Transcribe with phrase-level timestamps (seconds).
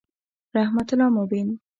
[0.55, 1.59] رحمت الله مبین